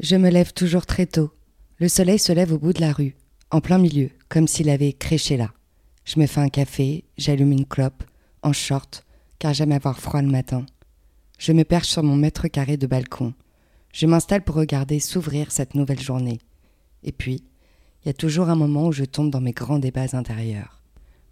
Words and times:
Je 0.00 0.16
me 0.16 0.28
lève 0.28 0.52
toujours 0.52 0.86
très 0.86 1.06
tôt. 1.06 1.30
Le 1.78 1.88
soleil 1.88 2.18
se 2.18 2.32
lève 2.32 2.52
au 2.52 2.58
bout 2.58 2.72
de 2.72 2.80
la 2.80 2.92
rue, 2.92 3.14
en 3.50 3.60
plein 3.60 3.78
milieu, 3.78 4.10
comme 4.28 4.48
s'il 4.48 4.68
avait 4.68 4.92
créché 4.92 5.36
là. 5.36 5.52
Je 6.04 6.18
me 6.18 6.26
fais 6.26 6.40
un 6.40 6.48
café, 6.48 7.04
j'allume 7.16 7.52
une 7.52 7.64
clope, 7.64 8.02
en 8.42 8.52
short, 8.52 9.04
car 9.38 9.54
j'aime 9.54 9.72
avoir 9.72 9.98
froid 9.98 10.20
le 10.20 10.30
matin. 10.30 10.66
Je 11.38 11.52
me 11.52 11.64
perche 11.64 11.88
sur 11.88 12.02
mon 12.02 12.16
mètre 12.16 12.48
carré 12.48 12.76
de 12.76 12.86
balcon. 12.88 13.34
Je 13.92 14.06
m'installe 14.06 14.42
pour 14.42 14.56
regarder 14.56 14.98
s'ouvrir 14.98 15.52
cette 15.52 15.74
nouvelle 15.74 16.00
journée. 16.00 16.40
Et 17.04 17.12
puis, 17.12 17.44
il 18.02 18.08
y 18.08 18.10
a 18.10 18.14
toujours 18.14 18.48
un 18.48 18.56
moment 18.56 18.88
où 18.88 18.92
je 18.92 19.04
tombe 19.04 19.30
dans 19.30 19.40
mes 19.40 19.52
grands 19.52 19.78
débats 19.78 20.16
intérieurs. 20.16 20.82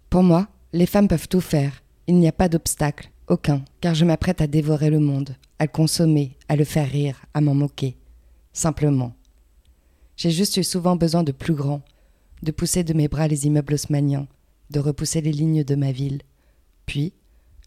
Pour 0.09 0.23
moi, 0.23 0.47
les 0.71 0.85
femmes 0.85 1.09
peuvent 1.09 1.27
tout 1.27 1.41
faire. 1.41 1.83
Il 2.07 2.15
n'y 2.15 2.27
a 2.27 2.31
pas 2.31 2.49
d'obstacle, 2.49 3.11
aucun, 3.27 3.63
car 3.81 3.93
je 3.93 4.05
m'apprête 4.05 4.41
à 4.41 4.47
dévorer 4.47 4.89
le 4.89 4.99
monde, 4.99 5.35
à 5.59 5.65
le 5.65 5.69
consommer, 5.69 6.37
à 6.47 6.55
le 6.55 6.63
faire 6.63 6.89
rire, 6.89 7.25
à 7.33 7.41
m'en 7.41 7.55
moquer. 7.55 7.97
Simplement. 8.53 9.13
J'ai 10.15 10.31
juste 10.31 10.57
eu 10.57 10.63
souvent 10.63 10.95
besoin 10.95 11.23
de 11.23 11.31
plus 11.31 11.55
grand, 11.55 11.81
de 12.43 12.51
pousser 12.51 12.83
de 12.83 12.93
mes 12.93 13.07
bras 13.07 13.27
les 13.27 13.47
immeubles 13.47 13.73
haussmanniens, 13.73 14.27
de 14.69 14.79
repousser 14.79 15.21
les 15.21 15.31
lignes 15.31 15.63
de 15.63 15.75
ma 15.75 15.91
ville. 15.91 16.21
Puis, 16.85 17.13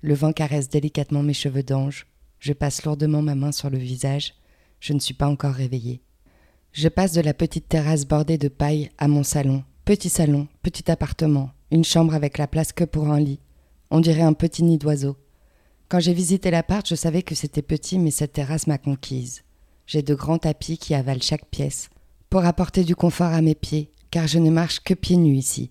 le 0.03 0.15
vent 0.15 0.33
caresse 0.33 0.69
délicatement 0.69 1.23
mes 1.23 1.34
cheveux 1.34 1.62
d'ange, 1.65 2.06
je 2.39 2.53
passe 2.53 2.84
lourdement 2.84 3.23
ma 3.23 3.34
main 3.34 3.53
sur 3.53 3.69
le 3.69 3.78
visage, 3.78 4.34
je 4.78 4.93
ne 4.93 5.01
suis 5.01 5.15
pas 5.15 5.28
encore 5.28 5.55
réveillée. 5.55 6.03
Je 6.73 6.89
passe 6.89 7.12
de 7.12 7.21
la 7.21 7.34
petite 7.34 7.69
terrasse 7.69 8.05
bordée 8.05 8.39
de 8.39 8.48
paille 8.48 8.91
à 8.98 9.09
mon 9.09 9.23
salon, 9.23 9.65
petit 9.84 10.11
salon, 10.11 10.47
petit 10.62 10.91
appartement, 10.91 11.50
une 11.71 11.84
chambre 11.84 12.15
avec 12.15 12.39
la 12.39 12.47
place 12.47 12.73
que 12.73 12.84
pour 12.84 13.09
un 13.09 13.19
lit. 13.19 13.41
On 13.91 14.00
dirait 14.00 14.23
un 14.23 14.34
petit 14.34 14.62
nid 14.62 14.78
d'oiseau. 14.78 15.17
Quand 15.89 16.00
j'ai 16.00 16.12
visité 16.12 16.50
l'appart, 16.50 16.87
je 16.87 16.95
savais 16.95 17.23
que 17.23 17.34
c'était 17.34 17.62
petit, 17.62 17.98
mais 17.98 18.11
cette 18.11 18.34
terrasse 18.34 18.67
m'a 18.67 18.78
conquise. 18.78 19.43
J'ai 19.87 20.03
de 20.03 20.15
grands 20.15 20.39
tapis 20.39 20.79
qui 20.79 20.95
avalent 20.95 21.23
chaque 21.23 21.47
pièce, 21.47 21.89
pour 22.29 22.45
apporter 22.45 22.84
du 22.84 22.97
confort 22.97 23.33
à 23.33 23.41
mes 23.41 23.55
pieds, 23.55 23.91
car 24.11 24.27
je 24.27 24.39
ne 24.39 24.51
marche 24.51 24.81
que 24.81 24.95
pieds 24.95 25.17
nus 25.17 25.37
ici. 25.37 25.70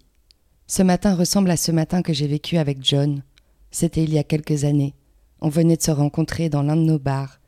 Ce 0.68 0.82
matin 0.82 1.16
ressemble 1.16 1.52
à 1.52 1.58
ce 1.58 1.72
matin 1.72 2.02
que 2.02 2.14
j'ai 2.14 2.28
vécu 2.28 2.58
avec 2.58 2.80
John. 2.82 3.24
C'était 3.72 4.04
il 4.04 4.14
y 4.14 4.18
a 4.18 4.24
quelques 4.24 4.64
années. 4.64 4.96
On 5.42 5.50
venait 5.50 5.78
de 5.78 5.82
se 5.82 5.92
rencontrer 5.92 6.50
dans 6.50 6.64
l'un 6.64 6.78
de 6.78 6.82
nos 6.82 6.98
bars, 6.98 7.40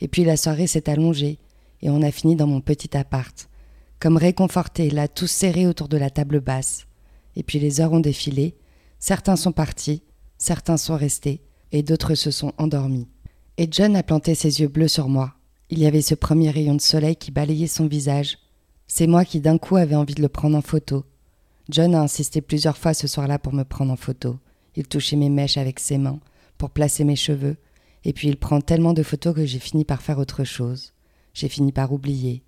et 0.00 0.08
puis 0.08 0.24
la 0.24 0.36
soirée 0.36 0.66
s'est 0.66 0.88
allongée, 0.88 1.38
et 1.82 1.90
on 1.90 2.02
a 2.02 2.10
fini 2.10 2.36
dans 2.36 2.46
mon 2.46 2.60
petit 2.60 2.96
appart, 2.96 3.48
comme 4.00 4.16
réconfortés, 4.16 4.90
là, 4.90 5.08
tous 5.08 5.26
serrés 5.26 5.66
autour 5.66 5.88
de 5.88 5.98
la 5.98 6.10
table 6.10 6.40
basse. 6.40 6.86
Et 7.36 7.42
puis 7.42 7.58
les 7.58 7.80
heures 7.80 7.92
ont 7.92 8.00
défilé, 8.00 8.56
certains 8.98 9.36
sont 9.36 9.52
partis, 9.52 10.02
certains 10.38 10.78
sont 10.78 10.96
restés, 10.96 11.42
et 11.70 11.82
d'autres 11.82 12.14
se 12.14 12.30
sont 12.30 12.52
endormis. 12.56 13.08
Et 13.58 13.68
John 13.70 13.94
a 13.94 14.02
planté 14.02 14.34
ses 14.34 14.60
yeux 14.60 14.68
bleus 14.68 14.88
sur 14.88 15.08
moi. 15.08 15.34
Il 15.70 15.78
y 15.78 15.86
avait 15.86 16.02
ce 16.02 16.14
premier 16.14 16.50
rayon 16.50 16.74
de 16.74 16.80
soleil 16.80 17.16
qui 17.16 17.30
balayait 17.30 17.66
son 17.66 17.86
visage. 17.86 18.38
C'est 18.86 19.06
moi 19.06 19.24
qui 19.24 19.40
d'un 19.40 19.58
coup 19.58 19.76
avais 19.76 19.94
envie 19.94 20.14
de 20.14 20.22
le 20.22 20.28
prendre 20.28 20.58
en 20.58 20.62
photo. 20.62 21.04
John 21.70 21.94
a 21.94 22.02
insisté 22.02 22.42
plusieurs 22.42 22.76
fois 22.76 22.92
ce 22.92 23.06
soir-là 23.06 23.38
pour 23.38 23.54
me 23.54 23.64
prendre 23.64 23.92
en 23.92 23.96
photo. 23.96 24.38
Il 24.76 24.86
touchait 24.86 25.16
mes 25.16 25.30
mèches 25.30 25.56
avec 25.56 25.80
ses 25.80 25.96
mains, 25.96 26.20
pour 26.58 26.70
placer 26.70 27.04
mes 27.04 27.16
cheveux, 27.16 27.56
et 28.04 28.12
puis 28.12 28.28
il 28.28 28.36
prend 28.36 28.60
tellement 28.60 28.92
de 28.92 29.02
photos 29.02 29.34
que 29.34 29.46
j'ai 29.46 29.58
fini 29.58 29.84
par 29.84 30.02
faire 30.02 30.18
autre 30.18 30.44
chose. 30.44 30.92
J'ai 31.32 31.48
fini 31.48 31.72
par 31.72 31.92
oublier. 31.92 32.42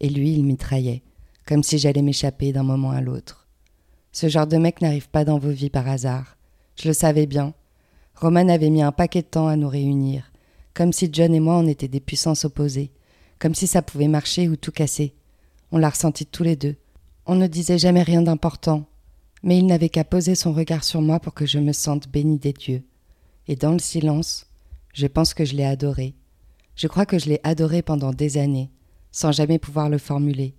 Et 0.00 0.08
lui, 0.08 0.32
il 0.32 0.44
mitraillait, 0.44 1.02
comme 1.46 1.62
si 1.62 1.78
j'allais 1.78 2.02
m'échapper 2.02 2.52
d'un 2.52 2.62
moment 2.62 2.92
à 2.92 3.00
l'autre. 3.00 3.48
Ce 4.12 4.28
genre 4.28 4.46
de 4.46 4.58
mec 4.58 4.80
n'arrive 4.80 5.08
pas 5.08 5.24
dans 5.24 5.38
vos 5.38 5.50
vies 5.50 5.70
par 5.70 5.88
hasard. 5.88 6.36
Je 6.80 6.88
le 6.88 6.94
savais 6.94 7.26
bien, 7.26 7.54
Roman 8.14 8.48
avait 8.48 8.70
mis 8.70 8.82
un 8.82 8.92
paquet 8.92 9.22
de 9.22 9.26
temps 9.26 9.48
à 9.48 9.56
nous 9.56 9.68
réunir, 9.68 10.31
comme 10.74 10.92
si 10.92 11.08
John 11.12 11.34
et 11.34 11.40
moi 11.40 11.56
on 11.56 11.66
était 11.66 11.88
des 11.88 12.00
puissances 12.00 12.44
opposées, 12.44 12.90
comme 13.38 13.54
si 13.54 13.66
ça 13.66 13.82
pouvait 13.82 14.08
marcher 14.08 14.48
ou 14.48 14.56
tout 14.56 14.72
casser. 14.72 15.14
On 15.70 15.78
l'a 15.78 15.90
ressenti 15.90 16.26
tous 16.26 16.42
les 16.42 16.56
deux. 16.56 16.76
On 17.26 17.34
ne 17.34 17.46
disait 17.46 17.78
jamais 17.78 18.02
rien 18.02 18.22
d'important, 18.22 18.86
mais 19.42 19.58
il 19.58 19.66
n'avait 19.66 19.88
qu'à 19.88 20.04
poser 20.04 20.34
son 20.34 20.52
regard 20.52 20.84
sur 20.84 21.02
moi 21.02 21.20
pour 21.20 21.34
que 21.34 21.46
je 21.46 21.58
me 21.58 21.72
sente 21.72 22.08
bénie 22.08 22.38
des 22.38 22.52
dieux. 22.52 22.82
Et 23.48 23.56
dans 23.56 23.72
le 23.72 23.78
silence, 23.78 24.46
je 24.94 25.06
pense 25.06 25.34
que 25.34 25.44
je 25.44 25.54
l'ai 25.54 25.64
adoré. 25.64 26.14
Je 26.76 26.86
crois 26.86 27.06
que 27.06 27.18
je 27.18 27.26
l'ai 27.26 27.40
adoré 27.42 27.82
pendant 27.82 28.12
des 28.12 28.38
années, 28.38 28.70
sans 29.10 29.32
jamais 29.32 29.58
pouvoir 29.58 29.88
le 29.88 29.98
formuler. 29.98 30.54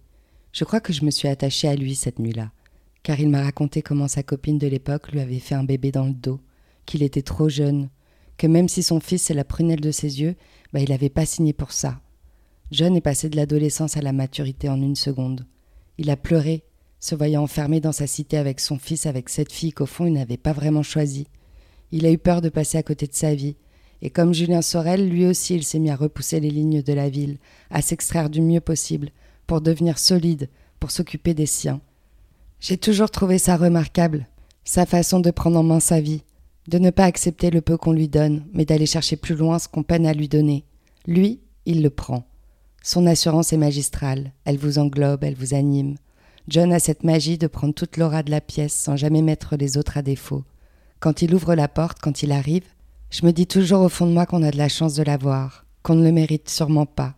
Je 0.52 0.64
crois 0.64 0.80
que 0.80 0.94
je 0.94 1.06
me 1.06 1.12
suis 1.12 1.28
attachée 1.28 1.68
à 1.68 1.76
lui 1.76 1.96
cette 1.96 2.20
nuit-là, 2.20 2.52
car 3.02 3.20
il 3.20 3.30
m'a 3.30 3.44
raconté 3.44 3.82
comment 3.82 4.08
sa 4.08 4.24
copine 4.24 4.58
de 4.58 4.68
l'époque 4.68 5.12
lui 5.12 5.20
avait 5.20 5.40
fait 5.40 5.56
un 5.56 5.64
bébé 5.64 5.92
dans 5.92 6.06
le 6.06 6.14
dos, 6.14 6.40
qu'il 6.86 7.04
était 7.04 7.22
trop 7.22 7.50
jeune, 7.50 7.90
que 8.44 8.48
même 8.50 8.68
si 8.68 8.84
son 8.84 9.00
fils 9.00 9.32
est 9.32 9.36
la 9.36 9.46
prunelle 9.46 9.80
de 9.80 9.92
ses 9.92 10.20
yeux, 10.20 10.36
bah, 10.74 10.82
il 10.82 10.90
n'avait 10.90 11.08
pas 11.08 11.26
signé 11.26 11.54
pour 11.54 11.72
ça. 11.72 12.02
John 12.72 12.94
est 12.94 13.00
passé 13.00 13.30
de 13.30 13.38
l'adolescence 13.38 13.96
à 13.96 14.02
la 14.02 14.12
maturité 14.12 14.68
en 14.68 14.82
une 14.82 14.98
seconde. 14.98 15.46
Il 15.98 16.10
a 16.10 16.18
pleuré, 16.18 16.66
se 17.00 17.16
voyant 17.16 17.44
enfermé 17.44 17.80
dans 17.80 17.94
sa 17.94 18.06
cité 18.06 18.36
avec 18.36 18.60
son 18.60 18.78
fils, 18.78 19.06
avec 19.06 19.30
cette 19.30 19.54
fille 19.54 19.72
qu'au 19.72 19.86
fond 19.86 20.08
il 20.08 20.12
n'avait 20.12 20.36
pas 20.36 20.52
vraiment 20.52 20.84
choisie. 20.84 21.28
Il 21.94 22.06
a 22.06 22.12
eu 22.12 22.18
peur 22.18 22.42
de 22.42 22.50
passer 22.50 22.78
à 22.78 22.84
côté 22.84 23.08
de 23.08 23.14
sa 23.14 23.34
vie, 23.34 23.56
et 24.02 24.10
comme 24.10 24.34
Julien 24.34 24.62
Sorel, 24.62 25.08
lui 25.08 25.26
aussi 25.26 25.56
il 25.56 25.64
s'est 25.64 25.80
mis 25.80 25.90
à 25.90 25.96
repousser 25.96 26.42
les 26.42 26.52
lignes 26.52 26.82
de 26.82 26.94
la 26.94 27.08
ville, 27.08 27.38
à 27.70 27.82
s'extraire 27.82 28.30
du 28.30 28.42
mieux 28.42 28.60
possible, 28.60 29.12
pour 29.48 29.62
devenir 29.62 29.98
solide, 29.98 30.50
pour 30.82 30.92
s'occuper 30.92 31.34
des 31.34 31.46
siens. 31.46 31.80
J'ai 32.60 32.76
toujours 32.76 33.10
trouvé 33.10 33.38
ça 33.38 33.56
remarquable, 33.56 34.28
sa 34.66 34.86
façon 34.86 35.22
de 35.22 35.32
prendre 35.32 35.58
en 35.58 35.64
main 35.64 35.80
sa 35.80 36.02
vie, 36.02 36.24
de 36.68 36.78
ne 36.78 36.90
pas 36.90 37.06
accepter 37.06 37.50
le 37.50 37.62
peu 37.62 37.78
qu'on 37.78 37.92
lui 37.92 38.08
donne, 38.08 38.46
mais 38.54 38.66
d'aller 38.66 38.86
chercher 38.86 39.16
plus 39.16 39.36
loin 39.36 39.60
ce 39.60 39.68
qu'on 39.68 39.84
peine 39.84 40.06
à 40.06 40.14
lui 40.14 40.28
donner. 40.28 40.66
Lui, 41.06 41.42
il 41.66 41.82
le 41.82 41.90
prend. 41.90 42.26
Son 42.82 43.06
assurance 43.06 43.54
est 43.54 43.58
magistrale, 43.58 44.32
elle 44.46 44.58
vous 44.58 44.80
englobe, 44.80 45.24
elle 45.24 45.36
vous 45.36 45.54
anime. 45.54 45.96
John 46.48 46.74
a 46.74 46.80
cette 46.80 47.04
magie 47.04 47.38
de 47.38 47.48
prendre 47.48 47.74
toute 47.74 47.98
l'aura 47.98 48.24
de 48.24 48.32
la 48.32 48.42
pièce 48.42 48.74
sans 48.74 48.98
jamais 48.98 49.22
mettre 49.22 49.56
les 49.56 49.78
autres 49.78 49.98
à 49.98 50.02
défaut. 50.02 50.44
Quand 51.00 51.22
il 51.22 51.34
ouvre 51.34 51.56
la 51.56 51.68
porte, 51.68 52.00
quand 52.02 52.24
il 52.24 52.32
arrive, 52.32 52.66
je 53.10 53.26
me 53.26 53.32
dis 53.32 53.48
toujours 53.48 53.82
au 53.82 53.90
fond 53.90 54.06
de 54.06 54.12
moi 54.12 54.26
qu'on 54.26 54.44
a 54.44 54.52
de 54.52 54.58
la 54.58 54.70
chance 54.70 54.96
de 54.96 55.04
l'avoir, 55.04 55.66
qu'on 55.84 55.96
ne 55.96 56.04
le 56.04 56.12
mérite 56.12 56.50
sûrement 56.50 56.86
pas. 56.86 57.16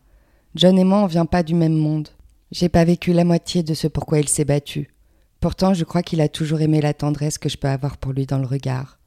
John 0.54 0.78
et 0.78 0.84
moi, 0.84 1.04
on 1.04 1.08
vient 1.08 1.26
pas 1.26 1.44
du 1.44 1.56
même 1.56 1.76
monde. 1.76 2.10
J'ai 2.52 2.70
pas 2.70 2.86
vécu 2.86 3.14
la 3.14 3.24
moitié 3.24 3.64
de 3.64 3.74
ce 3.74 3.88
pourquoi 3.88 4.20
il 4.20 4.30
s'est 4.30 4.46
battu. 4.46 4.94
Pourtant, 5.40 5.74
je 5.74 5.84
crois 5.84 6.04
qu'il 6.04 6.22
a 6.22 6.30
toujours 6.30 6.62
aimé 6.62 6.80
la 6.82 6.94
tendresse 6.94 7.38
que 7.38 7.50
je 7.50 7.58
peux 7.58 7.68
avoir 7.68 7.98
pour 7.98 8.14
lui 8.14 8.26
dans 8.26 8.40
le 8.40 8.46
regard. 8.46 9.00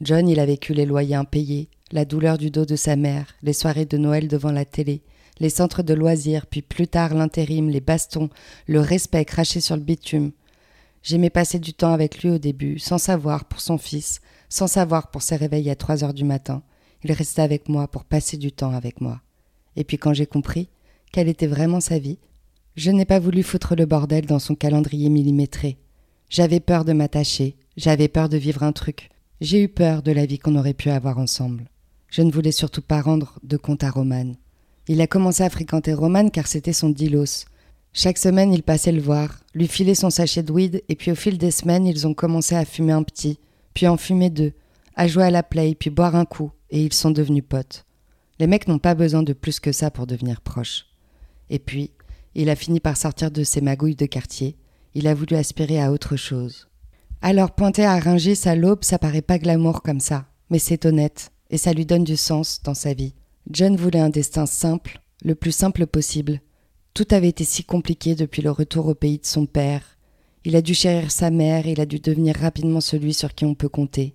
John, 0.00 0.28
il 0.28 0.38
a 0.38 0.46
vécu 0.46 0.74
les 0.74 0.86
loyers 0.86 1.16
impayés, 1.16 1.68
la 1.90 2.04
douleur 2.04 2.38
du 2.38 2.50
dos 2.50 2.64
de 2.64 2.76
sa 2.76 2.94
mère, 2.94 3.34
les 3.42 3.52
soirées 3.52 3.84
de 3.84 3.96
Noël 3.96 4.28
devant 4.28 4.52
la 4.52 4.64
télé, 4.64 5.02
les 5.40 5.50
centres 5.50 5.82
de 5.82 5.94
loisirs, 5.94 6.46
puis 6.46 6.62
plus 6.62 6.86
tard 6.86 7.14
l'intérim, 7.14 7.68
les 7.68 7.80
bastons, 7.80 8.30
le 8.66 8.80
respect 8.80 9.24
craché 9.24 9.60
sur 9.60 9.76
le 9.76 9.82
bitume. 9.82 10.32
J'aimais 11.02 11.30
passer 11.30 11.58
du 11.58 11.72
temps 11.74 11.92
avec 11.92 12.22
lui 12.22 12.30
au 12.30 12.38
début, 12.38 12.78
sans 12.78 12.98
savoir 12.98 13.44
pour 13.44 13.60
son 13.60 13.78
fils, 13.78 14.20
sans 14.48 14.66
savoir 14.66 15.10
pour 15.10 15.22
ses 15.22 15.36
réveils 15.36 15.70
à 15.70 15.76
trois 15.76 16.04
heures 16.04 16.14
du 16.14 16.24
matin. 16.24 16.62
Il 17.02 17.12
restait 17.12 17.42
avec 17.42 17.68
moi 17.68 17.88
pour 17.88 18.04
passer 18.04 18.36
du 18.36 18.52
temps 18.52 18.72
avec 18.72 19.00
moi. 19.00 19.20
Et 19.76 19.84
puis 19.84 19.98
quand 19.98 20.12
j'ai 20.12 20.26
compris 20.26 20.68
quelle 21.12 21.28
était 21.28 21.46
vraiment 21.46 21.80
sa 21.80 21.98
vie, 21.98 22.18
je 22.76 22.90
n'ai 22.90 23.04
pas 23.04 23.18
voulu 23.18 23.42
foutre 23.42 23.74
le 23.74 23.86
bordel 23.86 24.26
dans 24.26 24.38
son 24.38 24.54
calendrier 24.54 25.08
millimétré. 25.08 25.78
J'avais 26.30 26.60
peur 26.60 26.84
de 26.84 26.92
m'attacher, 26.92 27.56
j'avais 27.76 28.08
peur 28.08 28.28
de 28.28 28.36
vivre 28.36 28.62
un 28.62 28.72
truc. 28.72 29.10
J'ai 29.40 29.62
eu 29.62 29.68
peur 29.68 30.02
de 30.02 30.10
la 30.10 30.26
vie 30.26 30.40
qu'on 30.40 30.56
aurait 30.56 30.74
pu 30.74 30.90
avoir 30.90 31.18
ensemble. 31.18 31.70
Je 32.08 32.22
ne 32.22 32.32
voulais 32.32 32.50
surtout 32.50 32.82
pas 32.82 33.00
rendre 33.00 33.38
de 33.44 33.56
compte 33.56 33.84
à 33.84 33.90
Roman. 33.90 34.32
Il 34.88 35.00
a 35.00 35.06
commencé 35.06 35.44
à 35.44 35.50
fréquenter 35.50 35.94
Roman 35.94 36.28
car 36.28 36.48
c'était 36.48 36.72
son 36.72 36.88
dilos. 36.88 37.44
Chaque 37.92 38.18
semaine, 38.18 38.52
il 38.52 38.64
passait 38.64 38.90
le 38.90 39.00
voir, 39.00 39.38
lui 39.54 39.68
filait 39.68 39.94
son 39.94 40.10
sachet 40.10 40.42
de 40.42 40.50
weed, 40.50 40.82
et 40.88 40.96
puis 40.96 41.12
au 41.12 41.14
fil 41.14 41.38
des 41.38 41.52
semaines, 41.52 41.86
ils 41.86 42.06
ont 42.08 42.14
commencé 42.14 42.56
à 42.56 42.64
fumer 42.64 42.92
un 42.92 43.04
petit, 43.04 43.38
puis 43.74 43.86
en 43.86 43.96
fumer 43.96 44.28
deux, 44.28 44.54
à 44.96 45.06
jouer 45.06 45.24
à 45.24 45.30
la 45.30 45.44
play, 45.44 45.76
puis 45.76 45.90
boire 45.90 46.16
un 46.16 46.24
coup, 46.24 46.50
et 46.70 46.82
ils 46.82 46.92
sont 46.92 47.12
devenus 47.12 47.44
potes. 47.48 47.84
Les 48.40 48.48
mecs 48.48 48.66
n'ont 48.66 48.78
pas 48.80 48.94
besoin 48.94 49.22
de 49.22 49.32
plus 49.32 49.60
que 49.60 49.72
ça 49.72 49.92
pour 49.92 50.08
devenir 50.08 50.40
proches. 50.40 50.86
Et 51.48 51.60
puis, 51.60 51.92
il 52.34 52.50
a 52.50 52.56
fini 52.56 52.80
par 52.80 52.96
sortir 52.96 53.30
de 53.30 53.44
ses 53.44 53.60
magouilles 53.60 53.96
de 53.96 54.06
quartier, 54.06 54.56
il 54.94 55.06
a 55.06 55.14
voulu 55.14 55.36
aspirer 55.36 55.80
à 55.80 55.92
autre 55.92 56.16
chose. 56.16 56.67
Alors 57.20 57.50
pointer 57.50 57.84
à 57.84 57.98
Rungis 57.98 58.42
à 58.44 58.54
l'aube, 58.54 58.84
ça 58.84 58.98
paraît 58.98 59.22
pas 59.22 59.38
glamour 59.38 59.82
comme 59.82 59.98
ça, 59.98 60.26
mais 60.50 60.60
c'est 60.60 60.86
honnête, 60.86 61.32
et 61.50 61.58
ça 61.58 61.72
lui 61.72 61.84
donne 61.84 62.04
du 62.04 62.16
sens 62.16 62.62
dans 62.62 62.74
sa 62.74 62.94
vie. 62.94 63.14
John 63.50 63.74
voulait 63.74 63.98
un 63.98 64.08
destin 64.08 64.46
simple, 64.46 65.00
le 65.24 65.34
plus 65.34 65.50
simple 65.50 65.86
possible. 65.86 66.40
Tout 66.94 67.06
avait 67.10 67.28
été 67.28 67.42
si 67.42 67.64
compliqué 67.64 68.14
depuis 68.14 68.40
le 68.40 68.52
retour 68.52 68.86
au 68.86 68.94
pays 68.94 69.18
de 69.18 69.26
son 69.26 69.46
père. 69.46 69.82
Il 70.44 70.54
a 70.54 70.62
dû 70.62 70.74
chérir 70.74 71.10
sa 71.10 71.30
mère, 71.30 71.66
il 71.66 71.80
a 71.80 71.86
dû 71.86 71.98
devenir 71.98 72.36
rapidement 72.36 72.80
celui 72.80 73.14
sur 73.14 73.34
qui 73.34 73.44
on 73.44 73.54
peut 73.54 73.68
compter. 73.68 74.14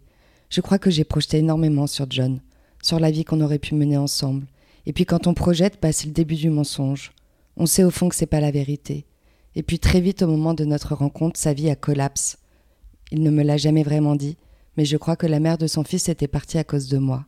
Je 0.49 0.61
crois 0.61 0.79
que 0.79 0.89
j'ai 0.89 1.03
projeté 1.03 1.39
énormément 1.39 1.87
sur 1.87 2.05
John, 2.09 2.39
sur 2.81 3.01
la 3.01 3.11
vie 3.11 3.25
qu'on 3.25 3.41
aurait 3.41 3.59
pu 3.59 3.75
mener 3.75 3.97
ensemble. 3.97 4.47
Et 4.85 4.93
puis 4.93 5.05
quand 5.05 5.27
on 5.27 5.33
projette, 5.33 5.77
bah, 5.81 5.91
c'est 5.91 6.07
le 6.07 6.13
début 6.13 6.35
du 6.35 6.49
mensonge. 6.49 7.11
On 7.57 7.65
sait 7.65 7.83
au 7.83 7.91
fond 7.91 8.07
que 8.07 8.15
c'est 8.15 8.25
pas 8.27 8.39
la 8.39 8.51
vérité. 8.51 9.05
Et 9.55 9.63
puis 9.63 9.79
très 9.79 9.99
vite 9.99 10.21
au 10.21 10.27
moment 10.27 10.53
de 10.53 10.63
notre 10.63 10.95
rencontre, 10.95 11.39
sa 11.39 11.53
vie 11.53 11.69
a 11.69 11.75
collapse. 11.75 12.37
Il 13.11 13.21
ne 13.21 13.29
me 13.29 13.43
l'a 13.43 13.57
jamais 13.57 13.83
vraiment 13.83 14.15
dit, 14.15 14.37
mais 14.77 14.85
je 14.85 14.97
crois 14.97 15.15
que 15.15 15.27
la 15.27 15.39
mère 15.39 15.57
de 15.57 15.67
son 15.67 15.83
fils 15.83 16.09
était 16.09 16.27
partie 16.27 16.57
à 16.57 16.63
cause 16.63 16.87
de 16.87 16.97
moi. 16.97 17.25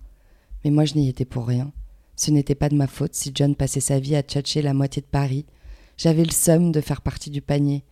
Mais 0.64 0.72
moi 0.72 0.86
je 0.86 0.96
n'y 0.96 1.10
étais 1.10 1.26
pour 1.26 1.48
rien. 1.48 1.72
Ce 2.16 2.32
n'était 2.32 2.56
pas 2.56 2.70
de 2.70 2.76
ma 2.76 2.88
faute 2.88 3.14
si 3.14 3.32
John 3.34 3.56
passait 3.56 3.82
sa 3.82 4.00
vie 4.00 4.16
à 4.16 4.24
tchatcher 4.24 4.62
la 4.62 4.74
moitié 4.74 5.02
de 5.02 5.08
Paris. 5.08 5.46
J'avais 5.98 6.24
le 6.24 6.32
somme 6.32 6.72
de 6.72 6.82
faire 6.82 7.02
partie 7.02 7.30
du 7.30 7.42
panier. 7.42 7.84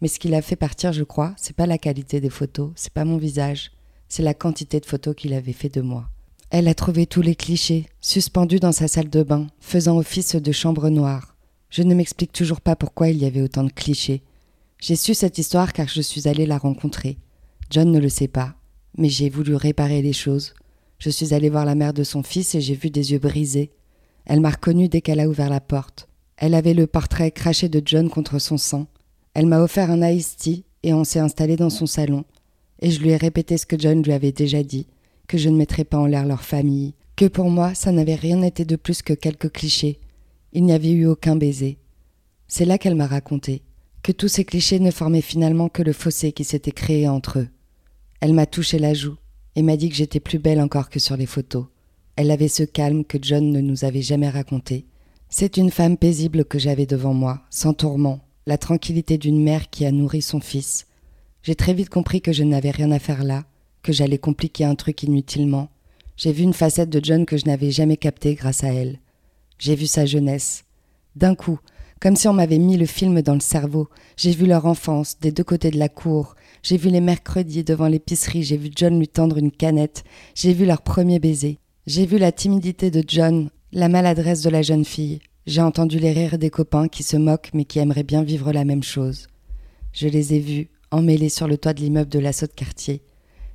Mais 0.00 0.08
ce 0.08 0.18
qui 0.18 0.28
l'a 0.28 0.42
fait 0.42 0.56
partir, 0.56 0.92
je 0.92 1.02
crois, 1.02 1.34
c'est 1.36 1.56
pas 1.56 1.66
la 1.66 1.78
qualité 1.78 2.20
des 2.20 2.30
photos, 2.30 2.72
c'est 2.74 2.92
pas 2.92 3.04
mon 3.04 3.18
visage, 3.18 3.70
c'est 4.08 4.22
la 4.22 4.34
quantité 4.34 4.80
de 4.80 4.86
photos 4.86 5.14
qu'il 5.14 5.34
avait 5.34 5.52
fait 5.52 5.68
de 5.68 5.80
moi. 5.80 6.08
Elle 6.50 6.68
a 6.68 6.74
trouvé 6.74 7.06
tous 7.06 7.22
les 7.22 7.36
clichés, 7.36 7.86
suspendus 8.00 8.60
dans 8.60 8.72
sa 8.72 8.88
salle 8.88 9.10
de 9.10 9.22
bain, 9.22 9.46
faisant 9.60 9.98
office 9.98 10.34
de 10.36 10.52
chambre 10.52 10.88
noire. 10.88 11.36
Je 11.68 11.82
ne 11.82 11.94
m'explique 11.94 12.32
toujours 12.32 12.60
pas 12.60 12.76
pourquoi 12.76 13.08
il 13.08 13.18
y 13.18 13.24
avait 13.24 13.42
autant 13.42 13.62
de 13.62 13.70
clichés. 13.70 14.22
J'ai 14.80 14.96
su 14.96 15.14
cette 15.14 15.38
histoire 15.38 15.72
car 15.72 15.86
je 15.86 16.00
suis 16.00 16.26
allée 16.26 16.46
la 16.46 16.58
rencontrer. 16.58 17.18
John 17.70 17.92
ne 17.92 18.00
le 18.00 18.08
sait 18.08 18.28
pas, 18.28 18.56
mais 18.98 19.08
j'ai 19.08 19.30
voulu 19.30 19.54
réparer 19.54 20.02
les 20.02 20.12
choses. 20.12 20.54
Je 20.98 21.08
suis 21.08 21.32
allée 21.32 21.48
voir 21.48 21.64
la 21.64 21.76
mère 21.76 21.94
de 21.94 22.02
son 22.02 22.24
fils 22.24 22.54
et 22.56 22.60
j'ai 22.60 22.74
vu 22.74 22.90
des 22.90 23.12
yeux 23.12 23.20
brisés. 23.20 23.70
Elle 24.26 24.40
m'a 24.40 24.50
reconnue 24.50 24.88
dès 24.88 25.00
qu'elle 25.00 25.20
a 25.20 25.28
ouvert 25.28 25.48
la 25.48 25.60
porte. 25.60 26.08
Elle 26.36 26.54
avait 26.54 26.74
le 26.74 26.88
portrait 26.88 27.30
craché 27.30 27.68
de 27.68 27.80
John 27.84 28.10
contre 28.10 28.40
son 28.40 28.58
sang. 28.58 28.88
Elle 29.34 29.46
m'a 29.46 29.60
offert 29.60 29.90
un 29.90 30.02
iced 30.02 30.36
tea 30.36 30.64
et 30.82 30.92
on 30.92 31.04
s'est 31.04 31.20
installé 31.20 31.56
dans 31.56 31.70
son 31.70 31.86
salon. 31.86 32.24
Et 32.80 32.90
je 32.90 33.00
lui 33.00 33.10
ai 33.10 33.16
répété 33.16 33.56
ce 33.56 33.66
que 33.66 33.78
John 33.78 34.02
lui 34.02 34.12
avait 34.12 34.32
déjà 34.32 34.64
dit, 34.64 34.88
que 35.28 35.38
je 35.38 35.48
ne 35.48 35.56
mettrais 35.56 35.84
pas 35.84 35.98
en 35.98 36.06
l'air 36.06 36.26
leur 36.26 36.42
famille, 36.42 36.94
que 37.14 37.26
pour 37.26 37.50
moi 37.50 37.74
ça 37.74 37.92
n'avait 37.92 38.16
rien 38.16 38.42
été 38.42 38.64
de 38.64 38.76
plus 38.76 39.00
que 39.02 39.12
quelques 39.12 39.52
clichés. 39.52 40.00
Il 40.52 40.64
n'y 40.64 40.72
avait 40.72 40.90
eu 40.90 41.06
aucun 41.06 41.36
baiser. 41.36 41.78
C'est 42.48 42.64
là 42.64 42.78
qu'elle 42.78 42.96
m'a 42.96 43.06
raconté 43.06 43.62
que 44.02 44.12
tous 44.12 44.28
ces 44.28 44.44
clichés 44.44 44.80
ne 44.80 44.90
formaient 44.90 45.20
finalement 45.20 45.68
que 45.68 45.82
le 45.82 45.92
fossé 45.92 46.32
qui 46.32 46.44
s'était 46.44 46.72
créé 46.72 47.08
entre 47.08 47.40
eux. 47.40 47.48
Elle 48.20 48.34
m'a 48.34 48.46
touché 48.46 48.78
la 48.78 48.92
joue 48.92 49.16
et 49.56 49.62
m'a 49.62 49.76
dit 49.76 49.88
que 49.88 49.94
j'étais 49.94 50.20
plus 50.20 50.38
belle 50.38 50.60
encore 50.60 50.90
que 50.90 50.98
sur 50.98 51.16
les 51.16 51.26
photos. 51.26 51.66
Elle 52.16 52.30
avait 52.30 52.48
ce 52.48 52.62
calme 52.62 53.04
que 53.04 53.18
John 53.20 53.50
ne 53.50 53.60
nous 53.60 53.84
avait 53.84 54.02
jamais 54.02 54.28
raconté. 54.28 54.86
C'est 55.30 55.56
une 55.56 55.70
femme 55.70 55.96
paisible 55.96 56.44
que 56.44 56.58
j'avais 56.58 56.86
devant 56.86 57.14
moi, 57.14 57.42
sans 57.50 57.72
tourment, 57.72 58.20
la 58.46 58.58
tranquillité 58.58 59.16
d'une 59.16 59.42
mère 59.42 59.70
qui 59.70 59.86
a 59.86 59.92
nourri 59.92 60.20
son 60.20 60.40
fils. 60.40 60.86
J'ai 61.42 61.54
très 61.54 61.72
vite 61.72 61.88
compris 61.88 62.20
que 62.20 62.32
je 62.32 62.42
n'avais 62.42 62.70
rien 62.70 62.90
à 62.90 62.98
faire 62.98 63.24
là, 63.24 63.44
que 63.82 63.92
j'allais 63.92 64.18
compliquer 64.18 64.64
un 64.64 64.74
truc 64.74 65.02
inutilement. 65.02 65.70
J'ai 66.16 66.32
vu 66.32 66.42
une 66.42 66.52
facette 66.52 66.90
de 66.90 67.02
John 67.02 67.24
que 67.24 67.38
je 67.38 67.46
n'avais 67.46 67.70
jamais 67.70 67.96
captée 67.96 68.34
grâce 68.34 68.64
à 68.64 68.72
elle. 68.74 68.98
J'ai 69.58 69.74
vu 69.74 69.86
sa 69.86 70.04
jeunesse. 70.04 70.64
D'un 71.16 71.34
coup, 71.34 71.58
comme 72.00 72.16
si 72.16 72.28
on 72.28 72.32
m'avait 72.32 72.58
mis 72.58 72.78
le 72.78 72.86
film 72.86 73.20
dans 73.20 73.34
le 73.34 73.40
cerveau. 73.40 73.88
J'ai 74.16 74.32
vu 74.32 74.46
leur 74.46 74.64
enfance, 74.64 75.18
des 75.20 75.32
deux 75.32 75.44
côtés 75.44 75.70
de 75.70 75.78
la 75.78 75.90
cour. 75.90 76.34
J'ai 76.62 76.76
vu 76.76 76.90
les 76.90 77.00
mercredis 77.00 77.64
devant 77.64 77.88
l'épicerie, 77.88 78.42
j'ai 78.42 78.56
vu 78.56 78.70
John 78.74 78.98
lui 78.98 79.08
tendre 79.08 79.38
une 79.38 79.50
canette. 79.50 80.04
J'ai 80.34 80.52
vu 80.52 80.66
leur 80.66 80.82
premier 80.82 81.18
baiser. 81.18 81.58
J'ai 81.86 82.06
vu 82.06 82.18
la 82.18 82.32
timidité 82.32 82.90
de 82.90 83.02
John, 83.06 83.50
la 83.72 83.88
maladresse 83.88 84.42
de 84.42 84.50
la 84.50 84.62
jeune 84.62 84.84
fille. 84.84 85.20
J'ai 85.46 85.62
entendu 85.62 85.98
les 85.98 86.12
rires 86.12 86.38
des 86.38 86.50
copains 86.50 86.88
qui 86.88 87.02
se 87.02 87.16
moquent 87.16 87.50
mais 87.54 87.64
qui 87.64 87.78
aimeraient 87.78 88.02
bien 88.02 88.22
vivre 88.22 88.52
la 88.52 88.64
même 88.64 88.82
chose. 88.82 89.26
Je 89.92 90.06
les 90.06 90.34
ai 90.34 90.38
vus, 90.38 90.68
emmêlés 90.90 91.28
sur 91.30 91.48
le 91.48 91.56
toit 91.56 91.72
de 91.72 91.80
l'immeuble 91.80 92.10
de 92.10 92.18
l'assaut 92.18 92.46
de 92.46 92.52
quartier. 92.52 93.02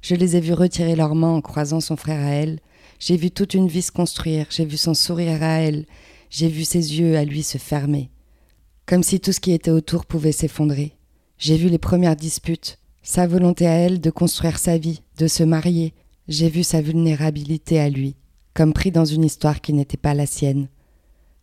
Je 0.01 0.15
les 0.15 0.35
ai 0.35 0.39
vus 0.39 0.53
retirer 0.53 0.95
leurs 0.95 1.15
mains 1.15 1.35
en 1.35 1.41
croisant 1.41 1.79
son 1.79 1.95
frère 1.95 2.25
à 2.25 2.31
elle. 2.31 2.59
J'ai 2.99 3.17
vu 3.17 3.31
toute 3.31 3.53
une 3.53 3.67
vie 3.67 3.81
se 3.81 3.91
construire, 3.91 4.47
j'ai 4.49 4.65
vu 4.65 4.77
son 4.77 4.93
sourire 4.93 5.43
à 5.43 5.59
elle, 5.61 5.85
j'ai 6.29 6.47
vu 6.47 6.63
ses 6.63 6.99
yeux 6.99 7.17
à 7.17 7.25
lui 7.25 7.43
se 7.43 7.57
fermer 7.57 8.09
comme 8.85 9.03
si 9.03 9.19
tout 9.19 9.31
ce 9.31 9.39
qui 9.39 9.51
était 9.51 9.71
autour 9.71 10.05
pouvait 10.05 10.31
s'effondrer. 10.31 10.93
J'ai 11.37 11.57
vu 11.57 11.69
les 11.69 11.77
premières 11.77 12.15
disputes, 12.15 12.77
sa 13.05 13.27
volonté 13.27 13.67
à 13.67 13.75
elle 13.75 14.01
de 14.01 14.09
construire 14.09 14.59
sa 14.59 14.77
vie, 14.77 15.01
de 15.17 15.27
se 15.27 15.43
marier. 15.43 15.93
J'ai 16.27 16.49
vu 16.49 16.63
sa 16.63 16.81
vulnérabilité 16.81 17.79
à 17.79 17.89
lui, 17.89 18.15
comme 18.53 18.73
pris 18.73 18.91
dans 18.91 19.05
une 19.05 19.23
histoire 19.23 19.61
qui 19.61 19.71
n'était 19.71 19.95
pas 19.95 20.13
la 20.13 20.25
sienne. 20.25 20.67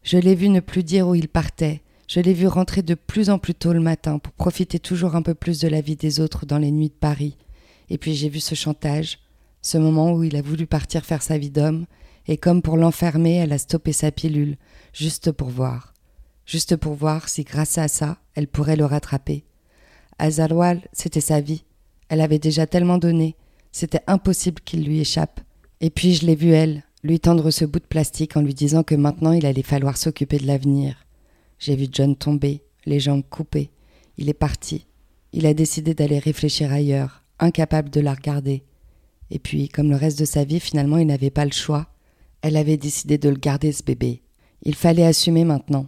Je 0.02 0.18
l'ai 0.18 0.34
vu 0.34 0.50
ne 0.50 0.60
plus 0.60 0.82
dire 0.82 1.08
où 1.08 1.14
il 1.14 1.28
partait, 1.28 1.80
je 2.08 2.20
l'ai 2.20 2.34
vu 2.34 2.46
rentrer 2.46 2.82
de 2.82 2.94
plus 2.94 3.30
en 3.30 3.38
plus 3.38 3.54
tôt 3.54 3.72
le 3.72 3.80
matin 3.80 4.18
pour 4.18 4.32
profiter 4.34 4.78
toujours 4.78 5.16
un 5.16 5.22
peu 5.22 5.34
plus 5.34 5.60
de 5.60 5.68
la 5.68 5.80
vie 5.80 5.96
des 5.96 6.20
autres 6.20 6.44
dans 6.44 6.58
les 6.58 6.72
nuits 6.72 6.88
de 6.88 6.94
Paris. 6.94 7.38
Et 7.88 7.96
puis 7.96 8.14
j'ai 8.14 8.28
vu 8.28 8.40
ce 8.40 8.54
chantage, 8.54 9.20
ce 9.62 9.78
moment 9.78 10.12
où 10.12 10.24
il 10.24 10.36
a 10.36 10.42
voulu 10.42 10.66
partir 10.66 11.04
faire 11.04 11.22
sa 11.22 11.38
vie 11.38 11.50
d'homme, 11.50 11.86
et 12.26 12.36
comme 12.36 12.60
pour 12.60 12.76
l'enfermer, 12.76 13.36
elle 13.36 13.52
a 13.52 13.58
stoppé 13.58 13.92
sa 13.92 14.10
pilule, 14.10 14.56
juste 14.92 15.32
pour 15.32 15.48
voir 15.48 15.92
juste 16.46 16.76
pour 16.76 16.94
voir 16.94 17.28
si 17.28 17.44
grâce 17.44 17.78
à 17.78 17.88
ça, 17.88 18.18
elle 18.34 18.48
pourrait 18.48 18.76
le 18.76 18.84
rattraper. 18.84 19.44
Azalwal, 20.22 20.82
c'était 20.92 21.20
sa 21.20 21.40
vie. 21.40 21.64
Elle 22.08 22.20
avait 22.20 22.38
déjà 22.38 22.68
tellement 22.68 22.98
donné, 22.98 23.34
c'était 23.72 24.02
impossible 24.06 24.62
qu'il 24.64 24.84
lui 24.84 25.00
échappe. 25.00 25.40
Et 25.80 25.90
puis 25.90 26.14
je 26.14 26.24
l'ai 26.24 26.36
vue, 26.36 26.52
elle, 26.52 26.84
lui 27.02 27.18
tendre 27.18 27.50
ce 27.50 27.64
bout 27.64 27.80
de 27.80 27.86
plastique 27.86 28.36
en 28.36 28.40
lui 28.40 28.54
disant 28.54 28.84
que 28.84 28.94
maintenant 28.94 29.32
il 29.32 29.44
allait 29.46 29.62
falloir 29.62 29.96
s'occuper 29.96 30.38
de 30.38 30.46
l'avenir. 30.46 31.06
J'ai 31.58 31.74
vu 31.74 31.86
John 31.90 32.14
tomber, 32.14 32.62
les 32.86 33.00
jambes 33.00 33.24
coupées. 33.28 33.70
Il 34.16 34.28
est 34.28 34.34
parti. 34.34 34.86
Il 35.32 35.44
a 35.44 35.54
décidé 35.54 35.92
d'aller 35.92 36.20
réfléchir 36.20 36.72
ailleurs, 36.72 37.24
incapable 37.40 37.90
de 37.90 38.00
la 38.00 38.14
regarder. 38.14 38.62
Et 39.32 39.40
puis, 39.40 39.68
comme 39.68 39.90
le 39.90 39.96
reste 39.96 40.20
de 40.20 40.24
sa 40.24 40.44
vie, 40.44 40.60
finalement, 40.60 40.98
il 40.98 41.06
n'avait 41.08 41.30
pas 41.30 41.46
le 41.46 41.50
choix. 41.50 41.88
Elle 42.42 42.56
avait 42.56 42.76
décidé 42.76 43.18
de 43.18 43.28
le 43.28 43.36
garder, 43.36 43.72
ce 43.72 43.82
bébé. 43.82 44.22
Il 44.62 44.76
fallait 44.76 45.06
assumer 45.06 45.44
maintenant. 45.44 45.84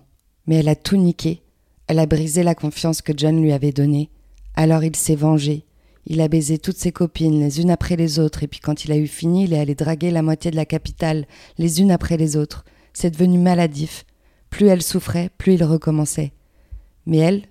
Mais 0.49 0.57
elle 0.57 0.69
a 0.69 0.75
tout 0.75 0.97
niqué. 0.97 1.43
Elle 1.87 2.01
a 2.01 2.07
brisé 2.07 2.43
la 2.43 2.57
confiance 2.57 3.01
que 3.01 3.13
John 3.17 3.41
lui 3.41 3.53
avait 3.53 3.71
donnée. 3.71 4.11
Alors 4.55 4.85
il 4.85 4.97
s'est 4.97 5.17
vengé. 5.17 5.65
Il 6.07 6.21
a 6.21 6.29
baisé 6.29 6.59
toutes 6.59 6.77
ses 6.77 6.93
copines, 6.93 7.41
les 7.41 7.61
unes 7.61 7.71
après 7.71 7.97
les 7.97 8.19
autres, 8.19 8.43
et 8.43 8.47
puis 8.47 8.61
quand 8.61 8.85
il 8.85 8.93
a 8.93 8.97
eu 8.97 9.07
fini, 9.07 9.45
il 9.45 9.55
est 9.55 9.59
allé 9.59 9.75
draguer 9.75 10.11
la 10.11 10.23
moitié 10.23 10.51
de 10.51 10.57
la 10.57 10.67
capitale, 10.67 11.27
les 11.57 11.81
unes 11.81 11.91
après 11.91 12.17
les 12.17 12.37
autres. 12.37 12.65
C'est 12.93 13.11
devenu 13.11 13.39
maladif. 13.39 14.05
Plus 14.51 14.67
elle 14.67 14.83
souffrait, 14.83 15.31
plus 15.39 15.55
il 15.55 15.65
recommençait. 15.65 16.33
Mais 17.07 17.19
elle, 17.19 17.47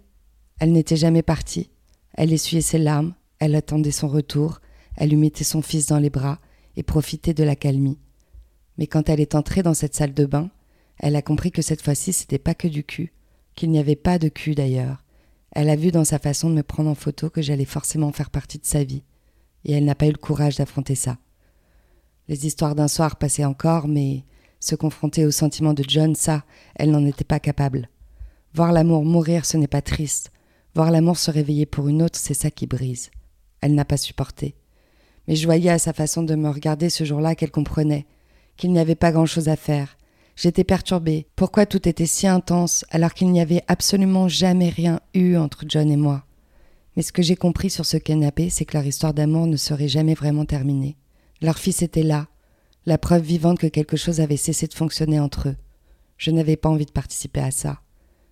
elle 0.60 0.72
n'était 0.72 0.96
jamais 0.96 1.24
partie. 1.24 1.70
Elle 2.14 2.32
essuyait 2.32 2.62
ses 2.62 2.78
larmes, 2.78 3.16
elle 3.40 3.56
attendait 3.56 3.92
son 3.92 4.08
retour, 4.08 4.62
elle 4.96 5.10
lui 5.10 5.18
mettait 5.18 5.44
son 5.44 5.62
fils 5.62 5.88
dans 5.88 6.00
les 6.00 6.12
bras 6.12 6.40
et 6.78 6.84
profitait 6.84 7.34
de 7.34 7.44
la 7.44 7.56
calmie. 7.56 8.00
Mais 8.78 8.88
quand 8.88 9.10
elle 9.10 9.20
est 9.20 9.36
entrée 9.36 9.64
dans 9.64 9.74
cette 9.74 9.96
salle 9.96 10.14
de 10.14 10.26
bain, 10.26 10.50
elle 11.00 11.16
a 11.16 11.22
compris 11.22 11.52
que 11.52 11.62
cette 11.62 11.82
fois-ci, 11.82 12.14
c'était 12.14 12.40
pas 12.40 12.54
que 12.54 12.68
du 12.68 12.84
cul, 12.84 13.14
qu'il 13.56 13.72
n'y 13.72 13.80
avait 13.80 13.96
pas 13.96 14.20
de 14.20 14.30
cul 14.30 14.56
d'ailleurs. 14.56 15.03
Elle 15.54 15.70
a 15.70 15.76
vu 15.76 15.92
dans 15.92 16.04
sa 16.04 16.18
façon 16.18 16.50
de 16.50 16.56
me 16.56 16.64
prendre 16.64 16.90
en 16.90 16.96
photo 16.96 17.30
que 17.30 17.42
j'allais 17.42 17.66
forcément 17.66 18.12
faire 18.12 18.32
partie 18.32 18.58
de 18.58 18.66
sa 18.66 18.84
vie, 18.84 19.04
et 19.66 19.74
elle 19.74 19.86
n'a 19.86 19.96
pas 19.96 20.08
eu 20.08 20.12
le 20.12 20.18
courage 20.18 20.58
d'affronter 20.58 20.96
ça. 20.96 21.18
Les 22.28 22.48
histoires 22.48 22.74
d'un 22.74 22.88
soir 22.88 23.18
passaient 23.18 23.46
encore, 23.46 23.88
mais 23.88 24.24
se 24.60 24.76
confronter 24.76 25.26
au 25.26 25.32
sentiment 25.32 25.74
de 25.74 25.84
John, 25.88 26.16
ça, 26.16 26.44
elle 26.76 26.90
n'en 26.90 27.06
était 27.06 27.24
pas 27.24 27.40
capable. 27.40 27.90
Voir 28.56 28.72
l'amour 28.72 29.06
mourir, 29.06 29.46
ce 29.46 29.58
n'est 29.58 29.68
pas 29.68 29.82
triste. 29.82 30.32
Voir 30.74 30.90
l'amour 30.90 31.18
se 31.18 31.30
réveiller 31.30 31.68
pour 31.68 31.88
une 31.88 32.02
autre, 32.02 32.18
c'est 32.18 32.34
ça 32.34 32.50
qui 32.50 32.66
brise. 32.66 33.12
Elle 33.62 33.76
n'a 33.76 33.86
pas 33.86 33.98
supporté. 33.98 34.56
Mais 35.28 35.36
je 35.36 35.46
voyais 35.46 35.70
à 35.70 35.80
sa 35.80 35.94
façon 35.94 36.24
de 36.24 36.36
me 36.36 36.50
regarder 36.50 36.90
ce 36.90 37.04
jour-là 37.04 37.36
qu'elle 37.36 37.52
comprenait, 37.52 38.08
qu'il 38.58 38.72
n'y 38.72 38.80
avait 38.80 38.96
pas 38.96 39.12
grand-chose 39.12 39.50
à 39.50 39.56
faire, 39.56 39.98
J'étais 40.36 40.64
perturbée. 40.64 41.28
Pourquoi 41.36 41.66
tout 41.66 41.88
était 41.88 42.06
si 42.06 42.28
intense 42.28 42.86
alors 42.90 43.14
qu'il 43.14 43.32
n'y 43.32 43.42
avait 43.42 43.64
absolument 43.68 44.28
jamais 44.28 44.70
rien 44.70 45.00
eu 45.14 45.36
entre 45.36 45.66
John 45.68 45.92
et 45.92 45.98
moi? 45.98 46.26
Mais 46.96 47.04
ce 47.04 47.12
que 47.12 47.22
j'ai 47.22 47.36
compris 47.36 47.70
sur 47.70 47.86
ce 47.86 47.98
canapé, 47.98 48.50
c'est 48.50 48.66
que 48.66 48.78
leur 48.78 48.86
histoire 48.86 49.14
d'amour 49.14 49.48
ne 49.48 49.58
serait 49.58 49.88
jamais 49.88 50.14
vraiment 50.14 50.46
terminée. 50.46 50.98
Leur 51.42 51.58
fils 51.58 51.82
était 51.82 52.04
là, 52.04 52.28
la 52.86 52.98
preuve 52.98 53.24
vivante 53.24 53.60
que 53.60 53.68
quelque 53.68 53.98
chose 53.98 54.22
avait 54.22 54.38
cessé 54.38 54.68
de 54.68 54.74
fonctionner 54.74 55.20
entre 55.20 55.50
eux. 55.50 55.56
Je 56.18 56.32
n'avais 56.32 56.58
pas 56.58 56.70
envie 56.70 56.86
de 56.86 56.92
participer 56.92 57.40
à 57.40 57.52
ça. 57.52 57.82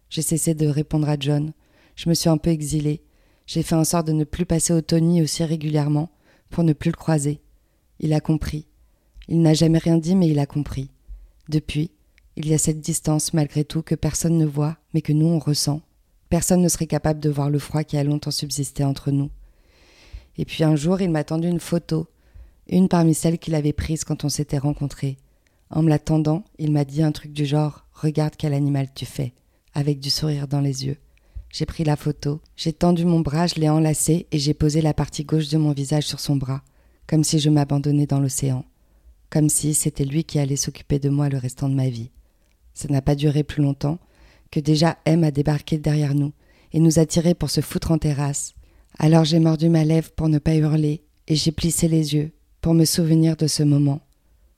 J'ai 0.10 0.22
cessé 0.22 0.54
de 0.54 0.68
répondre 0.68 1.10
à 1.10 1.18
John. 1.20 1.54
Je 1.96 2.10
me 2.10 2.14
suis 2.14 2.30
un 2.30 2.38
peu 2.38 2.50
exilée. 2.50 3.02
J'ai 3.48 3.64
fait 3.64 3.76
en 3.76 3.84
sorte 3.84 4.08
de 4.08 4.12
ne 4.12 4.24
plus 4.24 4.46
passer 4.46 4.74
au 4.74 4.82
Tony 4.82 5.22
aussi 5.22 5.44
régulièrement 5.44 6.10
pour 6.50 6.64
ne 6.64 6.74
plus 6.74 6.92
le 6.92 6.98
croiser. 6.98 7.42
Il 8.00 8.14
a 8.14 8.20
compris. 8.20 8.68
Il 9.28 9.42
n'a 9.42 9.54
jamais 9.54 9.78
rien 9.78 9.98
dit, 9.98 10.16
mais 10.16 10.28
il 10.28 10.40
a 10.40 10.46
compris. 10.46 10.90
Depuis, 11.52 11.92
il 12.38 12.48
y 12.48 12.54
a 12.54 12.58
cette 12.58 12.80
distance 12.80 13.34
malgré 13.34 13.66
tout 13.66 13.82
que 13.82 13.94
personne 13.94 14.38
ne 14.38 14.46
voit, 14.46 14.78
mais 14.94 15.02
que 15.02 15.12
nous 15.12 15.26
on 15.26 15.38
ressent. 15.38 15.82
Personne 16.30 16.62
ne 16.62 16.70
serait 16.70 16.88
capable 16.88 17.20
de 17.20 17.30
voir 17.30 17.50
le 17.50 17.60
froid 17.60 17.84
qui 17.84 17.98
a 17.98 18.06
longtemps 18.06 18.32
subsisté 18.32 18.86
entre 18.86 19.12
nous. 19.12 19.30
Et 20.38 20.46
puis 20.46 20.64
un 20.64 20.78
jour, 20.78 21.02
il 21.02 21.12
m'a 21.12 21.26
tendu 21.26 21.50
une 21.50 21.60
photo, 21.60 22.08
une 22.70 22.88
parmi 22.88 23.14
celles 23.14 23.38
qu'il 23.38 23.54
avait 23.54 23.74
prises 23.74 24.06
quand 24.06 24.24
on 24.24 24.30
s'était 24.30 24.60
rencontrés. 24.60 25.18
En 25.70 25.84
me 25.84 25.90
la 25.90 26.00
tendant, 26.00 26.46
il 26.58 26.72
m'a 26.72 26.86
dit 26.86 27.04
un 27.04 27.12
truc 27.12 27.34
du 27.34 27.46
genre 27.46 27.86
Regarde 27.92 28.36
quel 28.38 28.54
animal 28.54 28.88
tu 28.96 29.06
fais. 29.06 29.34
avec 29.74 30.00
du 30.00 30.10
sourire 30.10 30.48
dans 30.48 30.62
les 30.62 30.86
yeux. 30.86 30.98
J'ai 31.50 31.66
pris 31.66 31.84
la 31.84 31.98
photo, 31.98 32.40
j'ai 32.56 32.72
tendu 32.72 33.04
mon 33.04 33.20
bras, 33.20 33.48
je 33.48 33.56
l'ai 33.56 33.68
enlacé 33.68 34.26
et 34.32 34.40
j'ai 34.40 34.54
posé 34.54 34.82
la 34.82 34.94
partie 34.94 35.26
gauche 35.26 35.50
de 35.50 35.58
mon 35.58 35.74
visage 35.74 36.08
sur 36.08 36.22
son 36.22 36.38
bras, 36.38 36.62
comme 37.08 37.26
si 37.26 37.40
je 37.40 37.50
m'abandonnais 37.50 38.06
dans 38.06 38.22
l'océan, 38.22 38.64
comme 39.32 39.50
si 39.50 39.74
c'était 39.74 40.06
lui 40.06 40.26
qui 40.26 40.38
allait 40.38 40.58
s'occuper 40.58 41.00
de 41.00 41.10
moi 41.10 41.30
le 41.30 41.38
restant 41.38 41.70
de 41.70 41.74
ma 41.74 41.90
vie. 41.90 42.12
Ça 42.74 42.88
n'a 42.90 43.02
pas 43.02 43.16
duré 43.16 43.44
plus 43.44 43.64
longtemps 43.64 43.98
que 44.52 44.60
déjà 44.60 44.98
M 45.06 45.24
a 45.24 45.32
débarqué 45.32 45.78
derrière 45.78 46.14
nous 46.14 46.34
et 46.74 46.80
nous 46.80 47.00
a 47.00 47.06
tirés 47.06 47.34
pour 47.34 47.50
se 47.50 47.62
foutre 47.62 47.92
en 47.92 47.98
terrasse. 47.98 48.54
Alors 49.00 49.24
j'ai 49.24 49.40
mordu 49.40 49.70
ma 49.70 49.86
lèvre 49.86 50.12
pour 50.12 50.28
ne 50.28 50.38
pas 50.38 50.56
hurler 50.56 51.02
et 51.28 51.36
j'ai 51.36 51.54
plissé 51.54 51.88
les 51.88 52.14
yeux 52.14 52.32
pour 52.60 52.74
me 52.74 52.84
souvenir 52.84 53.38
de 53.38 53.48
ce 53.48 53.64
moment. 53.64 54.02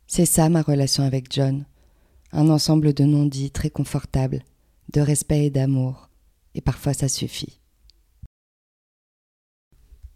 C'est 0.08 0.26
ça 0.26 0.50
ma 0.50 0.64
relation 0.64 1.04
avec 1.04 1.32
John. 1.32 1.66
Un 2.32 2.50
ensemble 2.50 2.94
de 2.94 3.04
non-dits 3.04 3.52
très 3.52 3.70
confortable, 3.70 4.44
de 4.92 5.02
respect 5.02 5.46
et 5.46 5.50
d'amour. 5.52 6.10
Et 6.56 6.62
parfois 6.62 6.94
ça 6.94 7.08
suffit. 7.08 7.60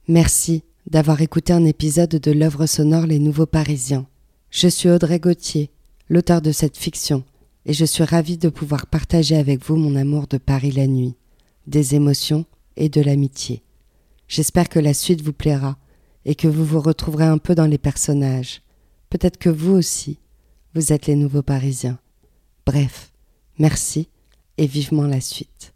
Merci 0.08 0.64
d'avoir 0.88 1.22
écouté 1.22 1.54
un 1.54 1.66
épisode 1.66 2.10
de 2.10 2.32
l'œuvre 2.32 2.66
sonore 2.66 3.06
Les 3.06 3.20
Nouveaux 3.20 3.46
Parisiens. 3.46 4.08
Je 4.50 4.68
suis 4.68 4.90
Audrey 4.90 5.20
Gauthier, 5.20 5.70
l'auteur 6.10 6.42
de 6.42 6.52
cette 6.52 6.78
fiction, 6.78 7.24
et 7.66 7.74
je 7.74 7.86
suis 7.86 8.04
ravie 8.04 8.38
de 8.38 8.50
pouvoir 8.50 8.88
partager 8.88 9.36
avec 9.36 9.64
vous 9.64 9.76
mon 9.76 9.96
amour 9.96 10.28
de 10.28 10.38
Paris 10.38 10.72
la 10.72 10.88
nuit, 10.88 11.16
des 11.68 11.96
émotions 11.96 12.46
et 12.78 12.90
de 12.90 13.02
l'amitié. 13.02 13.62
J'espère 14.28 14.70
que 14.70 14.80
la 14.80 14.94
suite 14.94 15.22
vous 15.22 15.34
plaira 15.34 15.78
et 16.26 16.36
que 16.36 16.48
vous 16.48 16.66
vous 16.66 16.80
retrouverez 16.80 17.26
un 17.26 17.38
peu 17.38 17.56
dans 17.56 17.66
les 17.66 17.78
personnages. 17.78 18.62
Peut-être 19.10 19.38
que 19.38 19.50
vous 19.50 19.74
aussi, 19.74 20.18
vous 20.76 20.94
êtes 20.94 21.08
les 21.08 21.16
nouveaux 21.16 21.42
Parisiens. 21.42 22.00
Bref, 22.66 23.12
merci 23.60 24.08
et 24.58 24.68
vivement 24.68 25.08
la 25.08 25.22
suite. 25.22 25.74